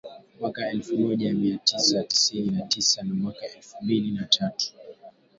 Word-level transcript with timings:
mwaka 0.39 0.69
elfu 0.69 0.97
moja 0.97 1.33
mia 1.33 1.57
tisa 1.57 2.03
tisini 2.03 2.51
na 2.51 2.61
tisa 2.61 3.03
na 3.03 3.13
mwaka 3.13 3.45
elfu 3.45 3.77
mbili 3.83 4.11
na 4.11 4.25
tatu 4.25 4.73